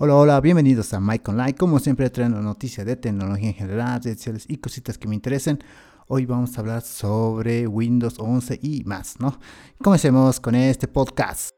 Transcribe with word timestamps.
Hola, 0.00 0.14
hola, 0.14 0.40
bienvenidos 0.40 0.94
a 0.94 1.00
Mike 1.00 1.28
Online. 1.28 1.56
Como 1.56 1.80
siempre, 1.80 2.08
trayendo 2.08 2.40
noticias 2.40 2.86
de 2.86 2.94
tecnología 2.94 3.48
en 3.48 3.54
general, 3.54 4.00
redes 4.00 4.18
sociales 4.18 4.44
y 4.46 4.58
cositas 4.58 4.96
que 4.96 5.08
me 5.08 5.16
interesen. 5.16 5.58
Hoy 6.06 6.24
vamos 6.24 6.56
a 6.56 6.60
hablar 6.60 6.82
sobre 6.82 7.66
Windows 7.66 8.14
11 8.20 8.60
y 8.62 8.84
más, 8.84 9.18
¿no? 9.18 9.40
Comencemos 9.82 10.38
con 10.38 10.54
este 10.54 10.86
podcast. 10.86 11.57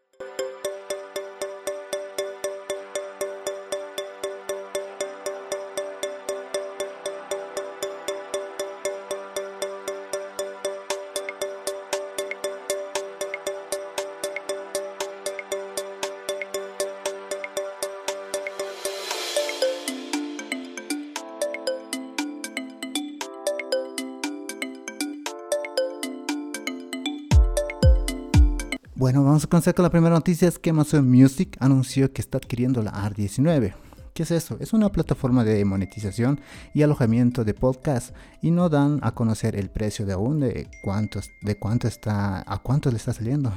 Bueno, 29.00 29.24
vamos 29.24 29.44
a 29.44 29.46
comenzar 29.46 29.74
con 29.74 29.84
la 29.84 29.88
primera 29.88 30.14
noticia, 30.14 30.46
es 30.46 30.58
que 30.58 30.68
Amazon 30.68 31.10
Music 31.10 31.56
anunció 31.58 32.12
que 32.12 32.20
está 32.20 32.36
adquiriendo 32.36 32.82
la 32.82 32.92
AR19. 32.92 33.72
¿Qué 34.12 34.24
es 34.24 34.30
eso? 34.30 34.58
Es 34.60 34.74
una 34.74 34.90
plataforma 34.90 35.42
de 35.42 35.64
monetización 35.64 36.38
y 36.74 36.82
alojamiento 36.82 37.42
de 37.42 37.54
podcast 37.54 38.14
y 38.42 38.50
no 38.50 38.68
dan 38.68 39.00
a 39.00 39.12
conocer 39.12 39.56
el 39.56 39.70
precio 39.70 40.04
de 40.04 40.12
aún 40.12 40.40
de 40.40 40.68
cuántos, 40.82 41.30
de 41.40 41.58
cuánto 41.58 41.88
está, 41.88 42.44
a 42.46 42.58
cuánto 42.58 42.90
le 42.90 42.98
está 42.98 43.14
saliendo. 43.14 43.50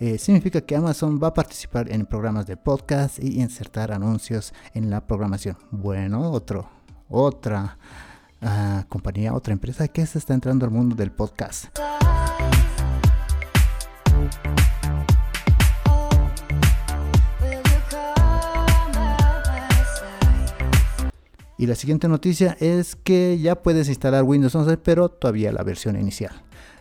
Eh, 0.00 0.18
significa 0.18 0.62
que 0.62 0.74
Amazon 0.74 1.20
va 1.22 1.28
a 1.28 1.34
participar 1.34 1.92
en 1.92 2.04
programas 2.04 2.48
de 2.48 2.56
podcast 2.56 3.22
y 3.22 3.40
insertar 3.40 3.92
anuncios 3.92 4.52
en 4.74 4.90
la 4.90 5.06
programación. 5.06 5.56
Bueno, 5.70 6.28
otro, 6.32 6.68
otra 7.08 7.78
uh, 8.42 8.82
compañía, 8.88 9.32
otra 9.32 9.52
empresa 9.52 9.86
que 9.86 10.04
se 10.06 10.18
está 10.18 10.34
entrando 10.34 10.66
al 10.66 10.72
mundo 10.72 10.96
del 10.96 11.12
podcast. 11.12 11.66
Y 21.58 21.66
la 21.66 21.74
siguiente 21.74 22.08
noticia 22.08 22.56
es 22.60 22.94
que 22.94 23.38
ya 23.38 23.56
puedes 23.56 23.88
instalar 23.88 24.22
Windows 24.22 24.54
11, 24.54 24.78
pero 24.78 25.08
todavía 25.08 25.50
la 25.50 25.64
versión 25.64 25.98
inicial. 26.00 26.32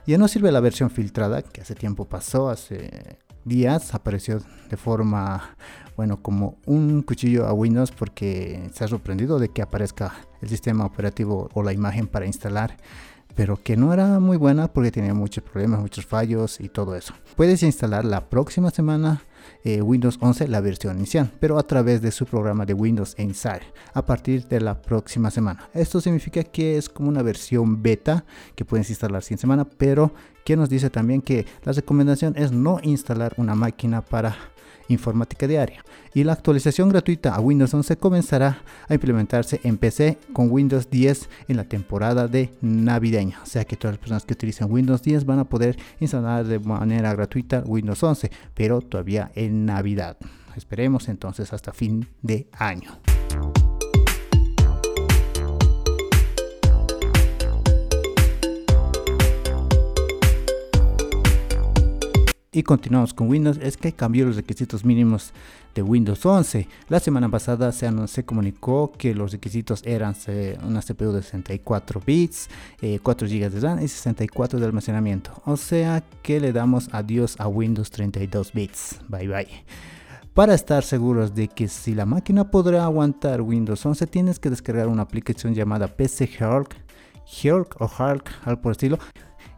Ya 0.05 0.19
no 0.19 0.27
sirve 0.27 0.51
la 0.51 0.59
versión 0.59 0.91
filtrada, 0.91 1.41
que 1.41 1.61
hace 1.61 1.73
tiempo 1.73 2.05
pasó, 2.05 2.49
hace 2.49 3.17
días 3.43 3.95
apareció 3.95 4.39
de 4.69 4.77
forma, 4.77 5.55
bueno, 5.95 6.21
como 6.21 6.59
un 6.65 7.01
cuchillo 7.01 7.47
a 7.47 7.53
Windows 7.53 7.91
porque 7.91 8.69
se 8.71 8.83
ha 8.83 8.87
sorprendido 8.87 9.39
de 9.39 9.49
que 9.49 9.63
aparezca 9.63 10.13
el 10.41 10.49
sistema 10.49 10.85
operativo 10.85 11.49
o 11.53 11.63
la 11.63 11.73
imagen 11.73 12.07
para 12.07 12.27
instalar 12.27 12.77
pero 13.37 13.61
que 13.61 13.77
no 13.77 13.93
era 13.93 14.19
muy 14.19 14.35
buena 14.35 14.67
porque 14.67 14.89
tenía 14.91 15.13
muchos 15.13 15.43
problemas, 15.43 15.79
muchos 15.79 16.07
fallos 16.07 16.59
y 16.59 16.69
todo 16.69 16.95
eso. 16.95 17.13
Puedes 17.35 17.61
instalar 17.61 18.03
la 18.03 18.29
próxima 18.29 18.71
semana 18.71 19.21
eh, 19.63 19.81
Windows 19.81 20.17
11, 20.21 20.47
la 20.47 20.61
versión 20.61 20.97
inicial, 20.97 21.31
pero 21.39 21.57
a 21.57 21.63
través 21.63 22.01
de 22.01 22.11
su 22.11 22.25
programa 22.25 22.65
de 22.65 22.73
Windows 22.73 23.15
Inside 23.17 23.61
a 23.93 24.05
partir 24.05 24.47
de 24.47 24.61
la 24.61 24.81
próxima 24.81 25.31
semana. 25.31 25.69
Esto 25.73 26.01
significa 26.01 26.43
que 26.43 26.77
es 26.77 26.89
como 26.89 27.09
una 27.09 27.21
versión 27.21 27.81
beta 27.81 28.25
que 28.55 28.65
puedes 28.65 28.89
instalar 28.89 29.23
sin 29.23 29.37
semana, 29.37 29.65
pero 29.65 30.13
que 30.43 30.55
nos 30.55 30.69
dice 30.69 30.89
también 30.89 31.21
que 31.21 31.45
la 31.63 31.73
recomendación 31.73 32.33
es 32.37 32.51
no 32.51 32.79
instalar 32.81 33.33
una 33.37 33.55
máquina 33.55 34.01
para 34.01 34.35
informática 34.87 35.47
diaria. 35.47 35.83
Y 36.13 36.23
la 36.23 36.33
actualización 36.33 36.89
gratuita 36.89 37.35
a 37.35 37.39
Windows 37.39 37.73
11 37.73 37.97
comenzará 37.97 38.61
a 38.87 38.93
implementarse 38.93 39.59
en 39.63 39.77
PC 39.77 40.17
con 40.33 40.51
Windows 40.51 40.89
10 40.89 41.29
en 41.47 41.57
la 41.57 41.63
temporada 41.63 42.27
de 42.27 42.51
navideña. 42.61 43.39
O 43.43 43.45
sea 43.45 43.65
que 43.65 43.75
todas 43.75 43.93
las 43.93 43.99
personas 43.99 44.25
que 44.25 44.33
utilizan 44.33 44.71
Windows 44.71 45.01
10 45.03 45.25
van 45.25 45.39
a 45.39 45.45
poder 45.45 45.77
instalar 45.99 46.45
de 46.45 46.59
manera 46.59 47.13
gratuita 47.13 47.63
Windows 47.65 48.01
11, 48.01 48.31
pero 48.53 48.81
todavía 48.81 49.31
en 49.35 49.65
Navidad. 49.65 50.17
Esperemos 50.55 51.07
entonces 51.07 51.53
hasta 51.53 51.71
fin 51.71 52.07
de 52.21 52.47
año. 52.53 52.99
Y 62.57 62.63
continuamos 62.63 63.13
con 63.13 63.29
Windows, 63.29 63.59
es 63.61 63.77
que 63.77 63.91
cambió 63.91 64.25
los 64.25 64.35
requisitos 64.35 64.83
mínimos 64.83 65.31
de 65.75 65.83
Windows 65.83 66.25
11. 66.25 66.67
La 66.89 66.99
semana 66.99 67.29
pasada 67.29 67.71
se, 67.71 67.87
se 68.07 68.25
comunicó 68.25 68.91
que 68.97 69.13
los 69.13 69.31
requisitos 69.31 69.83
eran 69.85 70.15
una 70.63 70.81
CPU 70.81 71.11
de 71.11 71.21
64 71.21 72.01
bits, 72.03 72.49
4 73.03 73.27
GB 73.27 73.51
de 73.51 73.59
RAM 73.59 73.79
y 73.79 73.87
64 73.87 74.59
de 74.59 74.65
almacenamiento. 74.65 75.39
O 75.45 75.55
sea 75.55 76.03
que 76.23 76.39
le 76.39 76.51
damos 76.51 76.89
adiós 76.93 77.35
a 77.37 77.47
Windows 77.47 77.91
32 77.91 78.51
bits. 78.53 79.01
Bye 79.07 79.27
bye. 79.27 79.47
Para 80.33 80.55
estar 80.55 80.83
seguros 80.83 81.35
de 81.35 81.49
que 81.49 81.67
si 81.67 81.93
la 81.93 82.07
máquina 82.07 82.49
podrá 82.49 82.85
aguantar 82.85 83.43
Windows 83.43 83.85
11, 83.85 84.07
tienes 84.07 84.39
que 84.39 84.49
descargar 84.49 84.87
una 84.87 85.03
aplicación 85.03 85.53
llamada 85.53 85.89
PC 85.89 86.27
Hulk, 86.41 86.75
Hulk 87.43 87.81
o 87.81 87.85
Hulk, 87.85 88.31
algo 88.45 88.61
por 88.63 88.71
estilo. 88.71 88.97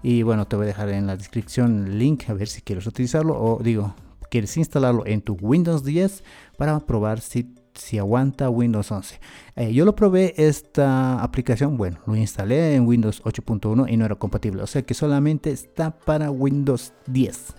Y 0.01 0.23
bueno, 0.23 0.47
te 0.47 0.55
voy 0.55 0.63
a 0.65 0.67
dejar 0.67 0.89
en 0.89 1.07
la 1.07 1.17
descripción 1.17 1.87
el 1.87 1.99
link 1.99 2.29
a 2.29 2.33
ver 2.33 2.47
si 2.47 2.61
quieres 2.61 2.87
utilizarlo 2.87 3.39
o 3.39 3.61
digo, 3.61 3.95
quieres 4.29 4.55
instalarlo 4.57 5.05
en 5.05 5.21
tu 5.21 5.37
Windows 5.41 5.83
10 5.83 6.23
para 6.57 6.79
probar 6.79 7.19
si, 7.19 7.53
si 7.73 7.97
aguanta 7.97 8.49
Windows 8.49 8.91
11. 8.91 9.19
Eh, 9.55 9.73
yo 9.73 9.85
lo 9.85 9.95
probé 9.95 10.33
esta 10.37 11.21
aplicación, 11.21 11.75
bueno, 11.77 11.99
lo 12.05 12.15
instalé 12.15 12.75
en 12.75 12.87
Windows 12.87 13.21
8.1 13.23 13.91
y 13.91 13.97
no 13.97 14.05
era 14.05 14.15
compatible, 14.15 14.63
o 14.63 14.67
sea 14.67 14.83
que 14.83 14.93
solamente 14.93 15.51
está 15.51 15.91
para 15.91 16.31
Windows 16.31 16.93
10. 17.07 17.55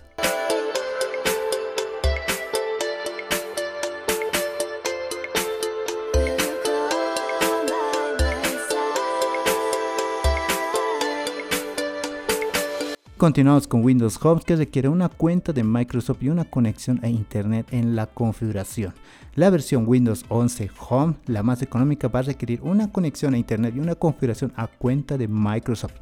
Continuamos 13.21 13.67
con 13.67 13.85
Windows 13.85 14.17
Home 14.25 14.41
que 14.43 14.55
requiere 14.55 14.89
una 14.89 15.07
cuenta 15.07 15.53
de 15.53 15.63
Microsoft 15.63 16.23
y 16.23 16.29
una 16.29 16.43
conexión 16.43 16.99
a 17.03 17.07
Internet 17.07 17.67
en 17.69 17.95
la 17.95 18.07
configuración. 18.07 18.95
La 19.35 19.51
versión 19.51 19.83
Windows 19.85 20.25
11 20.27 20.71
Home, 20.89 21.13
la 21.27 21.43
más 21.43 21.61
económica, 21.61 22.07
va 22.07 22.21
a 22.21 22.23
requerir 22.23 22.61
una 22.63 22.91
conexión 22.91 23.35
a 23.35 23.37
Internet 23.37 23.75
y 23.75 23.79
una 23.79 23.93
configuración 23.93 24.51
a 24.55 24.65
cuenta 24.65 25.19
de 25.19 25.27
Microsoft. 25.27 25.93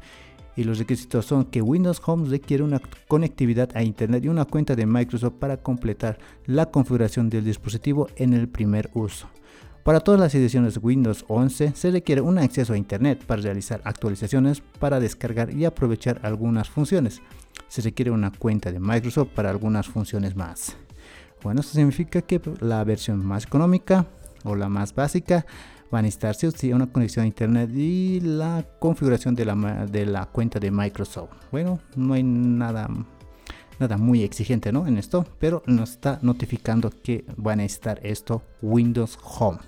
Y 0.56 0.64
los 0.64 0.78
requisitos 0.78 1.26
son 1.26 1.44
que 1.44 1.60
Windows 1.60 2.00
Home 2.06 2.26
requiere 2.26 2.62
una 2.62 2.80
conectividad 3.06 3.68
a 3.74 3.82
Internet 3.82 4.24
y 4.24 4.28
una 4.28 4.46
cuenta 4.46 4.74
de 4.74 4.86
Microsoft 4.86 5.34
para 5.34 5.58
completar 5.58 6.18
la 6.46 6.70
configuración 6.70 7.28
del 7.28 7.44
dispositivo 7.44 8.08
en 8.16 8.32
el 8.32 8.48
primer 8.48 8.88
uso. 8.94 9.28
Para 9.84 10.00
todas 10.00 10.20
las 10.20 10.34
ediciones 10.34 10.78
Windows 10.82 11.24
11 11.26 11.72
se 11.74 11.90
requiere 11.90 12.20
un 12.20 12.38
acceso 12.38 12.74
a 12.74 12.76
Internet 12.76 13.24
para 13.24 13.40
realizar 13.40 13.80
actualizaciones, 13.84 14.60
para 14.78 15.00
descargar 15.00 15.54
y 15.54 15.64
aprovechar 15.64 16.20
algunas 16.22 16.68
funciones. 16.68 17.22
Se 17.68 17.80
requiere 17.80 18.10
una 18.10 18.30
cuenta 18.30 18.70
de 18.70 18.78
Microsoft 18.78 19.30
para 19.34 19.48
algunas 19.48 19.88
funciones 19.88 20.36
más. 20.36 20.76
Bueno, 21.42 21.62
esto 21.62 21.72
significa 21.72 22.20
que 22.20 22.42
la 22.60 22.84
versión 22.84 23.24
más 23.24 23.46
económica 23.46 24.06
o 24.44 24.54
la 24.54 24.68
más 24.68 24.94
básica 24.94 25.46
va 25.92 26.00
a 26.00 26.02
necesitarse 26.02 26.74
una 26.74 26.86
conexión 26.86 27.24
a 27.24 27.28
internet 27.28 27.70
y 27.74 28.20
la 28.20 28.66
configuración 28.78 29.34
de 29.34 29.46
la, 29.46 29.86
de 29.86 30.04
la 30.04 30.26
cuenta 30.26 30.60
de 30.60 30.70
Microsoft. 30.70 31.30
Bueno, 31.50 31.80
no 31.96 32.12
hay 32.12 32.22
nada, 32.22 32.86
nada 33.80 33.96
muy 33.96 34.22
exigente 34.22 34.72
¿no? 34.72 34.86
en 34.86 34.98
esto, 34.98 35.26
pero 35.38 35.62
nos 35.66 35.90
está 35.92 36.18
notificando 36.22 36.90
que 36.90 37.24
va 37.44 37.52
a 37.52 37.56
necesitar 37.56 37.98
esto 38.04 38.42
Windows 38.62 39.18
Home. 39.38 39.58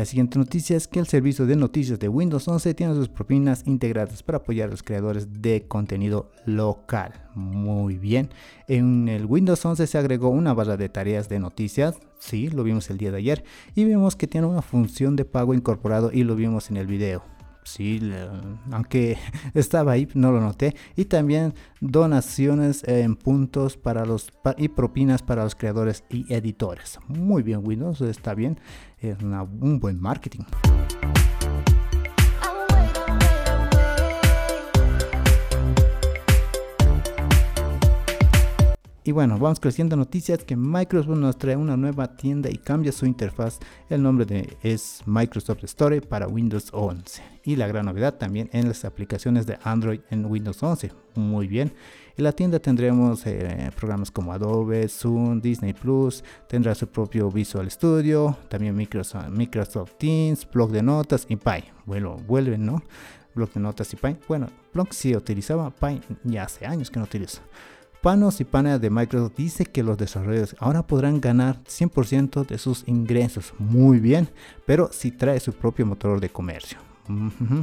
La 0.00 0.06
siguiente 0.06 0.38
noticia 0.38 0.78
es 0.78 0.88
que 0.88 0.98
el 0.98 1.06
servicio 1.06 1.44
de 1.44 1.56
noticias 1.56 1.98
de 1.98 2.08
Windows 2.08 2.48
11 2.48 2.72
tiene 2.72 2.94
sus 2.94 3.10
propinas 3.10 3.64
integradas 3.66 4.22
para 4.22 4.38
apoyar 4.38 4.68
a 4.68 4.70
los 4.70 4.82
creadores 4.82 5.42
de 5.42 5.66
contenido 5.68 6.30
local. 6.46 7.12
Muy 7.34 7.98
bien. 7.98 8.30
En 8.66 9.08
el 9.08 9.26
Windows 9.26 9.62
11 9.62 9.86
se 9.86 9.98
agregó 9.98 10.30
una 10.30 10.54
barra 10.54 10.78
de 10.78 10.88
tareas 10.88 11.28
de 11.28 11.38
noticias. 11.38 11.96
Sí, 12.18 12.48
lo 12.48 12.64
vimos 12.64 12.88
el 12.88 12.96
día 12.96 13.10
de 13.10 13.18
ayer. 13.18 13.44
Y 13.74 13.84
vemos 13.84 14.16
que 14.16 14.26
tiene 14.26 14.46
una 14.46 14.62
función 14.62 15.16
de 15.16 15.26
pago 15.26 15.52
incorporado 15.52 16.10
y 16.10 16.24
lo 16.24 16.34
vimos 16.34 16.70
en 16.70 16.78
el 16.78 16.86
video 16.86 17.22
sí, 17.70 18.00
aunque 18.70 19.18
estaba 19.54 19.92
ahí, 19.92 20.08
no 20.14 20.32
lo 20.32 20.40
noté. 20.40 20.74
Y 20.96 21.06
también 21.06 21.54
donaciones 21.80 22.86
en 22.86 23.16
puntos 23.16 23.76
para 23.76 24.04
los 24.04 24.32
y 24.56 24.68
propinas 24.68 25.22
para 25.22 25.44
los 25.44 25.54
creadores 25.54 26.04
y 26.10 26.32
editores. 26.32 26.98
Muy 27.08 27.42
bien, 27.42 27.60
Windows, 27.64 28.00
está 28.00 28.34
bien. 28.34 28.58
Es 28.98 29.16
un 29.22 29.80
buen 29.80 30.00
marketing. 30.00 30.44
Y 39.10 39.12
bueno, 39.12 39.40
vamos 39.40 39.58
creciendo 39.58 39.96
noticias 39.96 40.44
que 40.44 40.54
Microsoft 40.54 41.18
nos 41.18 41.36
trae 41.36 41.56
una 41.56 41.76
nueva 41.76 42.14
tienda 42.14 42.48
y 42.48 42.58
cambia 42.58 42.92
su 42.92 43.06
interfaz. 43.06 43.58
El 43.88 44.04
nombre 44.04 44.24
de, 44.24 44.56
es 44.62 45.02
Microsoft 45.04 45.64
Store 45.64 46.00
para 46.00 46.28
Windows 46.28 46.68
11. 46.70 47.20
Y 47.42 47.56
la 47.56 47.66
gran 47.66 47.86
novedad 47.86 48.14
también 48.14 48.48
en 48.52 48.68
las 48.68 48.84
aplicaciones 48.84 49.46
de 49.46 49.58
Android 49.64 49.98
en 50.10 50.26
Windows 50.26 50.62
11. 50.62 50.92
Muy 51.16 51.48
bien. 51.48 51.72
En 52.16 52.22
la 52.22 52.30
tienda 52.30 52.60
tendremos 52.60 53.26
eh, 53.26 53.72
programas 53.74 54.12
como 54.12 54.32
Adobe, 54.32 54.86
Zoom, 54.86 55.40
Disney 55.40 55.72
Plus, 55.72 56.22
tendrá 56.48 56.76
su 56.76 56.86
propio 56.86 57.32
Visual 57.32 57.68
Studio, 57.68 58.36
también 58.48 58.76
Microsoft, 58.76 59.90
Teams, 59.98 60.48
blog 60.48 60.70
de 60.70 60.84
notas 60.84 61.26
y 61.28 61.34
Pi. 61.34 61.64
Bueno, 61.84 62.16
vuelven, 62.28 62.64
¿no? 62.64 62.80
Blog 63.34 63.52
de 63.54 63.58
notas 63.58 63.92
y. 63.92 63.98
Bueno, 64.28 64.46
blog 64.72 64.94
sí 64.94 65.16
utilizaba, 65.16 65.68
Pi 65.70 66.00
ya 66.22 66.44
hace 66.44 66.64
años 66.64 66.92
que 66.92 67.00
no 67.00 67.06
utilizo. 67.06 67.40
Panos 68.02 68.40
y 68.40 68.44
Panas 68.44 68.80
de 68.80 68.88
Microsoft 68.88 69.36
dice 69.36 69.66
que 69.66 69.82
los 69.82 69.98
desarrolladores 69.98 70.56
ahora 70.58 70.86
podrán 70.86 71.20
ganar 71.20 71.62
100% 71.64 72.46
de 72.46 72.56
sus 72.56 72.88
ingresos. 72.88 73.52
Muy 73.58 74.00
bien, 74.00 74.30
pero 74.64 74.88
si 74.90 75.10
trae 75.10 75.38
su 75.38 75.52
propio 75.52 75.84
motor 75.84 76.18
de 76.18 76.30
comercio. 76.30 76.78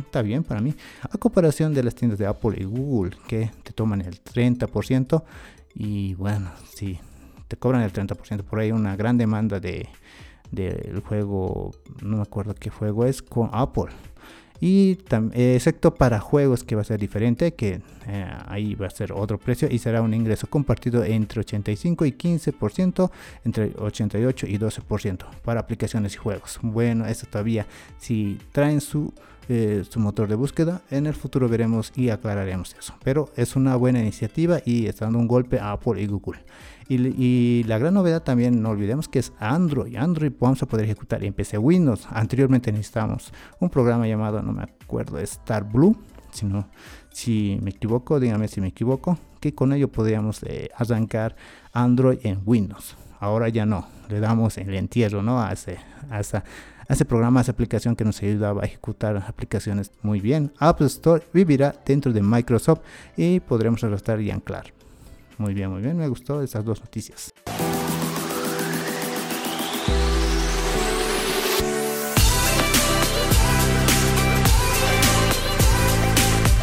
está 0.06 0.22
bien 0.22 0.44
para 0.44 0.62
mí. 0.62 0.75
A 1.01 1.18
comparación 1.18 1.74
de 1.74 1.81
las 1.81 1.95
tiendas 1.95 2.19
de 2.19 2.28
Apple 2.28 2.56
y 2.60 2.66
Google 2.66 3.18
que 3.28 3.50
te 3.63 3.74
toman 3.74 4.01
el 4.01 4.22
30% 4.22 5.24
y 5.74 6.13
bueno, 6.13 6.51
si 6.72 7.00
te 7.48 7.57
cobran 7.57 7.81
el 7.81 7.92
30% 7.92 8.44
por 8.44 8.60
ahí 8.60 8.72
una 8.72 8.95
gran 8.95 9.18
demanda 9.18 9.60
de 9.60 9.89
del 10.51 11.01
juego, 11.01 11.72
no 12.01 12.18
me 12.18 12.22
acuerdo 12.22 12.56
qué 12.56 12.69
juego 12.69 13.06
es 13.06 13.22
con 13.22 13.50
Apple 13.51 13.92
y 14.59 14.98
excepto 15.33 15.95
para 15.95 16.19
juegos 16.19 16.63
que 16.63 16.75
va 16.75 16.81
a 16.81 16.86
ser 16.86 17.00
diferente 17.00 17.54
que 17.54 17.81
eh, 18.07 18.33
ahí 18.48 18.75
va 18.75 18.88
a 18.88 18.89
ser 18.89 19.12
otro 19.12 19.38
precio 19.38 19.68
y 19.69 19.80
será 19.80 20.01
un 20.01 20.13
ingreso 20.13 20.48
compartido 20.48 21.04
entre 21.04 21.42
85 21.42 22.06
y 22.06 22.12
15% 22.12 23.12
entre 23.45 23.71
88 23.77 24.48
y 24.48 24.57
12% 24.57 25.25
para 25.44 25.59
aplicaciones 25.59 26.15
y 26.15 26.18
juegos. 26.18 26.59
Bueno 26.62 27.06
esto 27.06 27.27
todavía 27.30 27.68
si 27.98 28.39
traen 28.51 28.81
su 28.81 29.13
eh, 29.49 29.83
su 29.89 29.99
motor 29.99 30.27
de 30.27 30.35
búsqueda 30.35 30.81
en 30.91 31.05
el 31.05 31.13
futuro 31.13 31.47
veremos 31.47 31.91
y 31.95 32.09
aclararemos 32.09 32.75
eso 32.77 32.94
pero 33.03 33.31
es 33.35 33.55
una 33.55 33.75
buena 33.75 33.99
iniciativa 33.99 34.59
y 34.65 34.88
está 34.88 35.05
dando 35.05 35.19
un 35.19 35.27
golpe 35.27 35.59
a 35.59 35.71
Apple 35.71 36.01
y 36.01 36.07
Google 36.07 36.44
y, 36.89 37.63
la 37.65 37.77
gran 37.77 37.94
novedad 37.94 38.23
también, 38.23 38.61
no 38.61 38.69
olvidemos 38.69 39.09
que 39.09 39.19
es 39.19 39.33
Android. 39.39 39.95
Android 39.97 40.31
vamos 40.39 40.63
a 40.63 40.65
poder 40.65 40.85
ejecutar 40.85 41.23
en 41.23 41.33
PC 41.33 41.57
Windows. 41.57 42.07
Anteriormente 42.09 42.71
necesitábamos 42.71 43.33
un 43.59 43.69
programa 43.69 44.07
llamado, 44.07 44.41
no 44.41 44.53
me 44.53 44.63
acuerdo, 44.63 45.19
Star 45.19 45.65
Blue. 45.65 45.97
Si, 46.31 46.47
si 47.11 47.59
me 47.61 47.71
equivoco, 47.71 48.19
dígame 48.19 48.47
si 48.47 48.61
me 48.61 48.67
equivoco, 48.67 49.17
que 49.41 49.53
con 49.53 49.73
ello 49.73 49.91
podríamos 49.91 50.41
eh, 50.43 50.69
arrancar 50.75 51.35
Android 51.73 52.19
en 52.23 52.39
Windows. 52.45 52.95
Ahora 53.19 53.50
ya 53.50 53.65
no, 53.65 53.88
le 54.09 54.19
damos 54.19 54.57
el 54.57 54.73
entierro 54.75 55.21
¿no? 55.21 55.41
a, 55.41 55.51
ese, 55.51 55.79
ese 56.94 57.06
programa, 57.06 57.39
a 57.39 57.44
esa 57.44 57.51
aplicación 57.51 57.95
que 57.95 58.06
nos 58.06 58.22
ayudaba 58.22 58.63
a 58.63 58.66
ejecutar 58.66 59.18
aplicaciones 59.18 59.92
muy 60.01 60.22
bien. 60.22 60.54
App 60.60 60.81
Store 60.81 61.24
vivirá 61.34 61.75
dentro 61.86 62.13
de 62.13 62.22
Microsoft 62.22 62.81
y 63.16 63.39
podremos 63.39 63.84
arrastrar 63.84 64.22
y 64.22 64.31
anclar. 64.31 64.74
Muy 65.38 65.54
bien, 65.54 65.69
muy 65.69 65.81
bien, 65.81 65.98
me 65.98 66.07
gustó 66.07 66.42
esas 66.42 66.66
dos 66.66 66.80
noticias. 66.81 67.34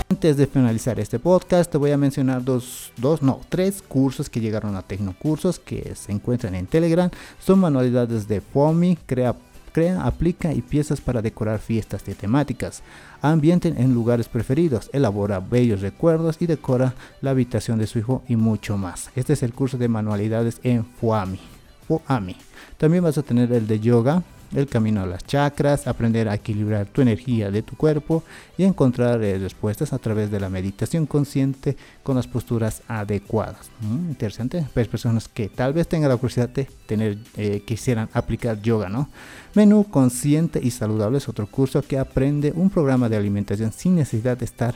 Antes 0.09 0.37
de 0.39 0.47
finalizar 0.47 0.99
este 1.01 1.19
podcast, 1.19 1.71
te 1.71 1.77
voy 1.77 1.91
a 1.91 1.99
mencionar 1.99 2.43
dos, 2.43 2.93
dos, 2.97 3.21
no, 3.21 3.41
tres 3.51 3.83
cursos 3.83 4.31
que 4.31 4.41
llegaron 4.41 4.75
a 4.75 4.83
Tecnocursos 4.83 5.59
que 5.59 5.95
se 5.95 6.13
encuentran 6.13 6.55
en 6.55 6.67
Telegram. 6.67 7.11
Son 7.39 7.59
manualidades 7.59 8.27
de 8.27 8.41
FOMI, 8.41 8.97
crea 9.05 9.37
crea, 9.75 10.05
aplica 10.07 10.55
y 10.55 10.63
piezas 10.63 11.01
para 11.01 11.21
decorar 11.21 11.59
fiestas 11.59 12.05
de 12.05 12.15
temáticas. 12.15 12.83
Ambienten 13.21 13.77
en 13.77 13.93
lugares 13.93 14.29
preferidos, 14.29 14.89
elabora 14.93 15.41
bellos 15.41 15.81
recuerdos 15.81 16.37
y 16.41 16.47
decora 16.47 16.95
la 17.21 17.31
habitación 17.31 17.81
de 17.81 17.89
su 17.89 17.99
hijo 17.99 18.23
y 18.29 18.37
mucho 18.37 18.79
más. 18.79 19.11
Este 19.17 19.33
es 19.33 19.43
el 19.43 19.53
curso 19.53 19.77
de 19.77 19.89
manualidades 19.89 20.61
en 20.63 20.85
Fuami. 20.85 21.41
Fuami. 21.89 22.37
También 22.79 23.03
vas 23.03 23.19
a 23.19 23.23
tener 23.23 23.53
el 23.53 23.67
de 23.67 23.81
yoga, 23.81 24.23
el 24.55 24.67
camino 24.67 25.03
a 25.03 25.07
las 25.07 25.25
chakras, 25.25 25.87
aprender 25.87 26.29
a 26.29 26.35
equilibrar 26.35 26.87
tu 26.87 27.03
energía 27.03 27.51
de 27.51 27.63
tu 27.63 27.77
cuerpo 27.77 28.23
y 28.57 28.65
encontrar 28.65 29.23
eh, 29.23 29.39
respuestas 29.39 29.93
a 29.93 29.99
través 29.99 30.31
de 30.31 30.41
la 30.41 30.49
meditación 30.49 31.07
consciente 31.07 31.77
con 32.03 32.17
las 32.17 32.27
posturas 32.27 32.83
adecuadas. 32.89 33.71
Mm, 33.81 34.11
interesante. 34.11 34.67
Pues 34.73 34.89
personas 34.89 35.29
que 35.29 35.49
tal 35.49 35.73
vez 35.73 35.89
tengan 35.89 36.11
la 36.11 36.17
curiosidad 36.17 36.49
de 36.49 36.69
tener, 36.87 37.19
eh, 37.37 37.63
quisieran 37.67 38.09
aplicar 38.13 38.61
yoga, 38.61 38.89
¿no? 38.89 39.09
Menú 39.55 39.85
consciente 39.85 40.61
y 40.63 40.71
saludable 40.71 41.19
es 41.19 41.29
otro 41.29 41.47
curso 41.47 41.83
que 41.83 41.99
aprende 41.99 42.53
un 42.55 42.71
programa 42.71 43.09
de 43.09 43.17
alimentación 43.17 43.73
sin 43.73 43.97
necesidad 43.97 44.37
de 44.37 44.45
estar 44.45 44.75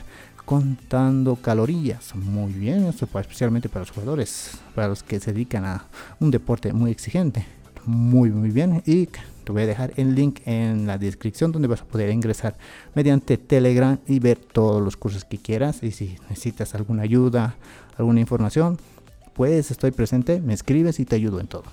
contando 0.49 1.35
calorías. 1.35 2.15
Muy 2.15 2.51
bien, 2.53 2.85
esto 2.85 3.07
especialmente 3.19 3.69
para 3.69 3.81
los 3.81 3.91
jugadores, 3.91 4.57
para 4.73 4.87
los 4.87 5.03
que 5.03 5.19
se 5.19 5.31
dedican 5.31 5.63
a 5.63 5.85
un 6.19 6.31
deporte 6.31 6.73
muy 6.73 6.89
exigente. 6.89 7.45
Muy, 7.85 8.31
muy 8.31 8.49
bien. 8.49 8.81
Y 8.85 9.09
te 9.49 9.53
voy 9.53 9.63
a 9.63 9.65
dejar 9.65 9.93
el 9.95 10.13
link 10.13 10.41
en 10.45 10.85
la 10.85 10.99
descripción 10.99 11.51
donde 11.51 11.67
vas 11.67 11.81
a 11.81 11.85
poder 11.85 12.11
ingresar 12.11 12.55
mediante 12.93 13.35
Telegram 13.39 13.97
y 14.05 14.19
ver 14.19 14.37
todos 14.37 14.79
los 14.79 14.95
cursos 14.95 15.25
que 15.25 15.39
quieras. 15.39 15.81
Y 15.81 15.89
si 15.89 16.17
necesitas 16.29 16.75
alguna 16.75 17.01
ayuda, 17.01 17.55
alguna 17.97 18.19
información, 18.19 18.77
pues 19.33 19.71
estoy 19.71 19.89
presente, 19.89 20.39
me 20.39 20.53
escribes 20.53 20.99
y 20.99 21.05
te 21.05 21.15
ayudo 21.15 21.39
en 21.39 21.47
todo. 21.47 21.63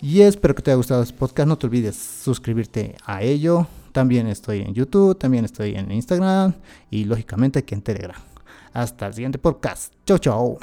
Y 0.00 0.22
espero 0.22 0.54
que 0.54 0.62
te 0.62 0.70
haya 0.70 0.78
gustado 0.78 1.02
este 1.02 1.14
podcast. 1.14 1.46
No 1.46 1.58
te 1.58 1.66
olvides 1.66 1.96
suscribirte 1.96 2.96
a 3.04 3.20
ello. 3.20 3.66
También 3.92 4.28
estoy 4.28 4.62
en 4.62 4.72
YouTube, 4.72 5.18
también 5.18 5.44
estoy 5.44 5.74
en 5.74 5.92
Instagram 5.92 6.54
y 6.90 7.04
lógicamente 7.04 7.58
aquí 7.58 7.74
en 7.74 7.82
Telegram. 7.82 8.16
Hasta 8.72 9.08
el 9.08 9.12
siguiente 9.12 9.36
podcast. 9.36 9.92
Chau, 10.06 10.18
chau. 10.18 10.58